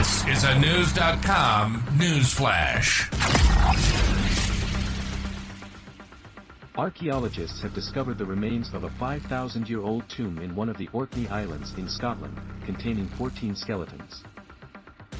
This 0.00 0.26
is 0.28 0.44
a 0.44 0.58
News.com 0.58 1.84
news 1.98 2.32
flash. 2.32 3.10
Archaeologists 6.74 7.60
have 7.60 7.74
discovered 7.74 8.16
the 8.16 8.24
remains 8.24 8.72
of 8.72 8.84
a 8.84 8.90
5,000 8.98 9.68
year 9.68 9.82
old 9.82 10.08
tomb 10.08 10.38
in 10.38 10.56
one 10.56 10.70
of 10.70 10.78
the 10.78 10.88
Orkney 10.94 11.28
Islands 11.28 11.74
in 11.76 11.86
Scotland, 11.86 12.34
containing 12.64 13.08
14 13.08 13.54
skeletons. 13.54 14.24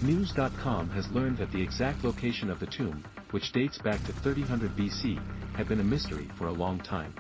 News.com 0.00 0.88
has 0.88 1.10
learned 1.10 1.36
that 1.36 1.52
the 1.52 1.60
exact 1.60 2.02
location 2.02 2.48
of 2.48 2.58
the 2.58 2.66
tomb, 2.66 3.04
which 3.32 3.52
dates 3.52 3.76
back 3.76 4.02
to 4.06 4.14
3000 4.14 4.66
BC, 4.70 5.20
had 5.54 5.68
been 5.68 5.80
a 5.80 5.84
mystery 5.84 6.30
for 6.38 6.46
a 6.46 6.52
long 6.52 6.78
time. 6.78 7.12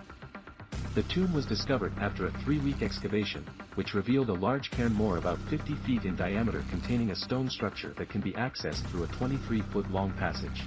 The 0.94 1.02
tomb 1.02 1.34
was 1.34 1.44
discovered 1.44 1.92
after 2.00 2.26
a 2.26 2.32
three-week 2.42 2.80
excavation, 2.80 3.44
which 3.80 3.94
revealed 3.94 4.28
a 4.28 4.34
large 4.34 4.70
cairn 4.70 4.92
more 4.92 5.16
about 5.16 5.38
50 5.48 5.74
feet 5.86 6.04
in 6.04 6.14
diameter 6.14 6.62
containing 6.68 7.12
a 7.12 7.16
stone 7.16 7.48
structure 7.48 7.94
that 7.96 8.10
can 8.10 8.20
be 8.20 8.32
accessed 8.32 8.86
through 8.90 9.04
a 9.04 9.06
23-foot 9.06 9.90
long 9.90 10.12
passage. 10.18 10.66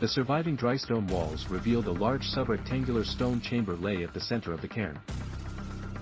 The 0.00 0.08
surviving 0.08 0.56
dry 0.56 0.78
stone 0.78 1.06
walls 1.08 1.46
revealed 1.50 1.88
a 1.88 1.92
large 1.92 2.26
sub-rectangular 2.26 3.04
stone 3.04 3.42
chamber 3.42 3.76
lay 3.76 4.02
at 4.02 4.14
the 4.14 4.20
center 4.20 4.54
of 4.54 4.62
the 4.62 4.68
cairn. 4.68 4.98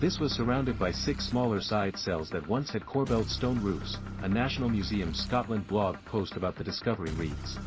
This 0.00 0.20
was 0.20 0.30
surrounded 0.30 0.78
by 0.78 0.92
six 0.92 1.27
smaller 1.27 1.60
side 1.60 1.98
cells 1.98 2.30
that 2.30 2.46
once 2.46 2.70
had 2.70 2.86
corbelled 2.86 3.28
stone 3.28 3.60
roofs, 3.60 3.98
a 4.22 4.28
National 4.28 4.69
Museum 4.69 5.12
Scotland 5.14 5.66
blog 5.66 5.96
post 6.05 6.36
about 6.36 6.55
the 6.55 6.62
discovery 6.62 7.10
reads. 7.10 7.58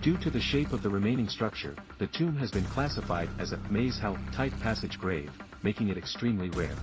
Due 0.00 0.16
to 0.16 0.30
the 0.30 0.40
shape 0.40 0.72
of 0.72 0.82
the 0.82 0.88
remaining 0.88 1.28
structure, 1.28 1.76
the 1.98 2.06
tomb 2.06 2.34
has 2.36 2.50
been 2.50 2.64
classified 2.64 3.28
as 3.38 3.52
a 3.52 3.58
Maeshowe 3.70 4.16
type 4.32 4.58
passage 4.60 4.98
grave, 4.98 5.30
making 5.62 5.90
it 5.90 5.98
extremely 5.98 6.48
rare. 6.48 6.76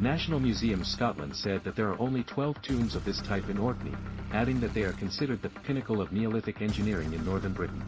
National 0.00 0.38
Museum 0.38 0.84
Scotland 0.84 1.34
said 1.34 1.64
that 1.64 1.74
there 1.74 1.88
are 1.88 1.98
only 1.98 2.22
12 2.24 2.60
tombs 2.60 2.94
of 2.94 3.04
this 3.06 3.22
type 3.22 3.48
in 3.48 3.56
Orkney, 3.56 3.94
adding 4.30 4.60
that 4.60 4.74
they 4.74 4.82
are 4.82 4.92
considered 4.92 5.40
the 5.40 5.48
pinnacle 5.48 6.02
of 6.02 6.12
Neolithic 6.12 6.60
engineering 6.60 7.14
in 7.14 7.24
northern 7.24 7.54
Britain. 7.54 7.82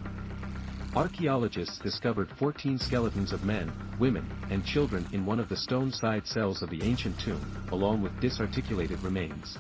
Archaeologists 0.97 1.79
discovered 1.79 2.31
14 2.39 2.79
skeletons 2.79 3.35
of 3.35 3.45
men, 3.45 3.71
women, 3.99 4.27
and 4.49 4.65
children 4.65 5.07
in 5.13 5.27
one 5.27 5.39
of 5.39 5.51
the 5.51 5.57
stone 5.57 5.93
side 5.93 6.27
cells 6.27 6.63
of 6.63 6.71
the 6.71 6.83
ancient 6.83 7.21
tomb, 7.21 7.45
along 7.73 8.01
with 8.01 8.19
disarticulated 8.21 9.01
remains. 9.03 9.59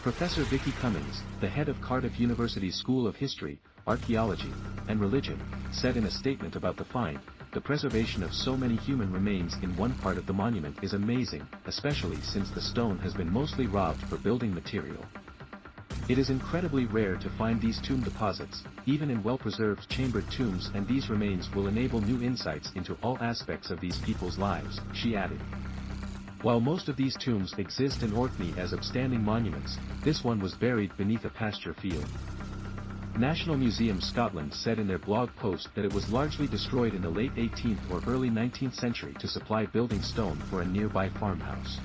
Professor 0.00 0.44
Vicki 0.44 0.70
Cummings, 0.80 1.22
the 1.40 1.48
head 1.48 1.68
of 1.68 1.80
Cardiff 1.80 2.20
University's 2.20 2.76
School 2.76 3.04
of 3.04 3.16
History, 3.16 3.58
Archaeology, 3.88 4.52
and 4.86 5.00
Religion, 5.00 5.40
said 5.72 5.96
in 5.96 6.06
a 6.06 6.10
statement 6.10 6.54
about 6.54 6.76
the 6.76 6.84
find, 6.84 7.18
the 7.52 7.60
preservation 7.60 8.22
of 8.22 8.34
so 8.34 8.56
many 8.56 8.76
human 8.76 9.10
remains 9.10 9.56
in 9.62 9.74
one 9.76 9.94
part 9.94 10.18
of 10.18 10.26
the 10.26 10.32
monument 10.32 10.76
is 10.82 10.92
amazing, 10.92 11.46
especially 11.66 12.20
since 12.20 12.50
the 12.50 12.60
stone 12.60 12.98
has 12.98 13.14
been 13.14 13.32
mostly 13.32 13.66
robbed 13.66 14.02
for 14.08 14.18
building 14.18 14.54
material. 14.54 15.04
It 16.08 16.18
is 16.18 16.30
incredibly 16.30 16.84
rare 16.86 17.16
to 17.16 17.30
find 17.30 17.60
these 17.60 17.80
tomb 17.80 18.02
deposits, 18.02 18.64
even 18.86 19.10
in 19.10 19.22
well-preserved 19.22 19.88
chambered 19.88 20.30
tombs 20.30 20.70
and 20.74 20.86
these 20.86 21.08
remains 21.08 21.48
will 21.54 21.68
enable 21.68 22.00
new 22.00 22.22
insights 22.22 22.70
into 22.74 22.96
all 23.02 23.18
aspects 23.20 23.70
of 23.70 23.80
these 23.80 23.98
people's 23.98 24.38
lives, 24.38 24.80
she 24.92 25.16
added. 25.16 25.40
While 26.42 26.60
most 26.60 26.88
of 26.88 26.96
these 26.96 27.16
tombs 27.16 27.54
exist 27.58 28.02
in 28.02 28.12
Orkney 28.12 28.54
as 28.56 28.72
upstanding 28.72 29.22
monuments, 29.22 29.78
this 30.04 30.22
one 30.22 30.38
was 30.38 30.54
buried 30.54 30.96
beneath 30.96 31.24
a 31.24 31.30
pasture 31.30 31.74
field. 31.74 32.06
National 33.18 33.56
Museum 33.56 34.00
Scotland 34.00 34.54
said 34.54 34.78
in 34.78 34.86
their 34.86 35.00
blog 35.00 35.28
post 35.34 35.70
that 35.74 35.84
it 35.84 35.92
was 35.92 36.08
largely 36.08 36.46
destroyed 36.46 36.94
in 36.94 37.02
the 37.02 37.08
late 37.08 37.34
18th 37.34 37.90
or 37.90 38.00
early 38.06 38.30
19th 38.30 38.76
century 38.76 39.12
to 39.18 39.26
supply 39.26 39.66
building 39.66 40.00
stone 40.00 40.40
for 40.48 40.60
a 40.60 40.64
nearby 40.64 41.08
farmhouse. 41.18 41.80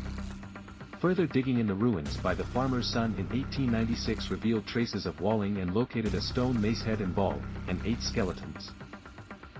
Further 1.02 1.26
digging 1.26 1.58
in 1.58 1.66
the 1.66 1.74
ruins 1.74 2.18
by 2.18 2.36
the 2.36 2.44
farmer's 2.54 2.88
son 2.88 3.16
in 3.18 3.26
1896 3.30 4.30
revealed 4.30 4.68
traces 4.68 5.08
of 5.08 5.20
walling 5.22 5.58
and 5.58 5.74
located 5.74 6.14
a 6.14 6.22
stone 6.22 6.62
mace 6.62 6.84
head 6.84 7.02
and 7.02 7.16
ball, 7.16 7.42
and 7.68 7.82
eight 7.84 8.04
skeletons. 8.04 8.70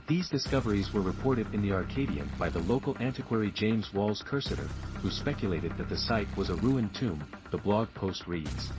These 0.08 0.30
discoveries 0.30 0.94
were 0.94 1.02
reported 1.02 1.48
in 1.56 1.64
the 1.64 1.72
Orcadian 1.72 2.30
by 2.38 2.50
the 2.50 2.60
local 2.60 2.96
antiquary 3.00 3.52
James 3.56 3.92
Walls 3.96 4.22
Cursiter, 4.22 4.70
who 5.02 5.10
speculated 5.10 5.76
that 5.80 5.90
the 5.90 5.98
site 5.98 6.38
was 6.38 6.52
a 6.52 6.56
ruined 6.56 6.94
tomb, 6.94 7.26
the 7.50 7.58
blog 7.58 7.92
post 7.96 8.28
reads. 8.28 8.70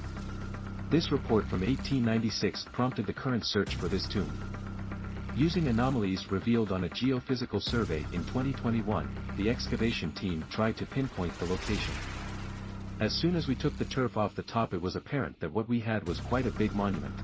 This 0.91 1.11
report 1.11 1.45
from 1.47 1.61
1896 1.61 2.67
prompted 2.73 3.07
the 3.07 3.13
current 3.13 3.45
search 3.45 3.75
for 3.77 3.89
this 3.89 4.07
tomb. 4.07 4.31
Using 5.35 5.67
anomalies 5.67 6.31
revealed 6.31 6.71
on 6.71 6.85
a 6.85 6.89
geophysical 6.89 7.61
survey 7.61 8.07
in 8.13 8.25
2021, 8.27 9.09
the 9.37 9.51
excavation 9.51 10.13
team 10.13 10.45
tried 10.51 10.77
to 10.77 10.87
pinpoint 10.87 11.37
the 11.39 11.47
location. 11.47 11.95
As 13.01 13.13
soon 13.13 13.35
as 13.35 13.49
we 13.49 13.57
took 13.57 13.77
the 13.77 13.85
turf 13.85 14.17
off 14.17 14.37
the 14.37 14.43
top 14.43 14.73
it 14.73 14.81
was 14.81 14.95
apparent 14.95 15.41
that 15.41 15.53
what 15.53 15.69
we 15.69 15.81
had 15.81 16.07
was 16.07 16.21
quite 16.21 16.47
a 16.47 16.53
big 16.53 16.73
monument. 16.75 17.19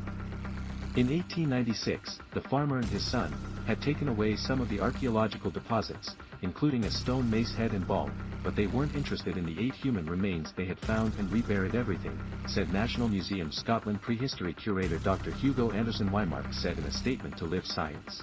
In 0.97 1.07
1896, 1.09 2.19
the 2.33 2.41
farmer 2.41 2.79
and 2.79 2.87
his 2.87 3.09
son, 3.09 3.33
had 3.67 3.81
taken 3.81 4.09
away 4.09 4.35
some 4.35 4.61
of 4.61 4.69
the 4.69 4.81
archaeological 4.81 5.53
deposits, 5.53 6.17
including 6.43 6.85
a 6.85 6.91
stone 6.91 7.31
mace 7.31 7.55
head 7.55 7.73
and 7.73 7.87
ball, 7.87 8.11
but 8.43 8.57
they 8.57 8.67
weren't 8.67 8.95
interested 8.95 9.37
in 9.37 9.45
the 9.45 9.61
eight 9.61 9.75
human 9.75 10.07
remains 10.07 10.53
they 10.57 10.65
had 10.65 10.79
found 10.81 11.15
and 11.19 11.31
reburied 11.31 11.75
everything, 11.75 12.19
said 12.47 12.73
National 12.73 13.09
Museum 13.09 13.53
Scotland 13.53 14.01
prehistory 14.01 14.55
curator 14.55 14.99
Dr. 14.99 15.31
Hugo 15.33 15.71
Anderson 15.71 16.09
Whymark 16.09 16.53
said 16.55 16.79
in 16.79 16.85
a 16.85 16.93
statement 16.93 17.37
to 17.37 17.45
Live 17.45 17.67
Science. 17.67 18.23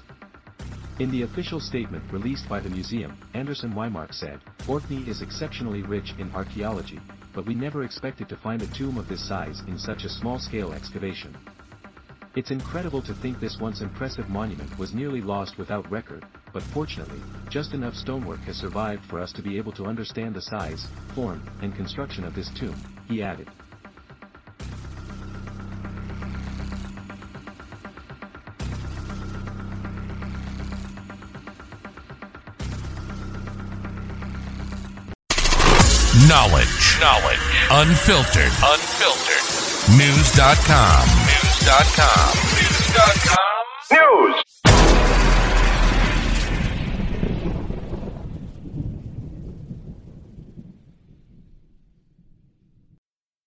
In 1.00 1.12
the 1.12 1.22
official 1.22 1.60
statement 1.60 2.04
released 2.12 2.50
by 2.50 2.60
the 2.60 2.70
museum, 2.70 3.16
Anderson 3.36 3.72
Whymark 3.74 4.14
said, 4.14 4.40
Orkney 4.68 5.08
is 5.08 5.22
exceptionally 5.22 5.84
rich 5.84 6.16
in 6.18 6.32
archaeology, 6.32 7.00
but 7.36 7.46
we 7.46 7.54
never 7.54 7.84
expected 7.84 8.28
to 8.30 8.38
find 8.38 8.64
a 8.64 8.74
tomb 8.76 8.98
of 8.98 9.08
this 9.08 9.28
size 9.28 9.62
in 9.68 9.78
such 9.78 10.06
a 10.06 10.10
small-scale 10.10 10.74
excavation. 10.74 11.38
It's 12.36 12.50
incredible 12.50 13.04
to 13.04 13.14
think 13.14 13.40
this 13.40 13.60
once 13.60 13.82
impressive 13.82 14.28
monument 14.28 14.76
was 14.80 14.94
nearly 14.94 15.22
lost 15.22 15.60
without 15.60 15.90
record, 15.92 16.26
but 16.54 16.64
fortunately, 16.64 17.20
just 17.50 17.74
enough 17.74 17.96
stonework 17.96 18.40
has 18.42 18.58
survived 18.58 19.06
for 19.06 19.20
us 19.20 19.32
to 19.34 19.42
be 19.42 19.58
able 19.58 19.72
to 19.74 19.86
understand 19.86 20.36
the 20.36 20.42
size, 20.42 20.88
form, 21.14 21.42
and 21.62 21.76
construction 21.76 22.24
of 22.24 22.36
this 22.36 22.50
tomb, 22.52 22.76
he 23.08 23.22
added. 23.22 23.50
Knowledge. 36.28 37.00
Knowledge. 37.00 37.40
Unfiltered. 37.70 38.52
Unfiltered. 38.64 39.98
News.com. 39.98 41.08
News.com. 41.26 42.36
News.com. 42.58 43.48
News. 43.94 44.44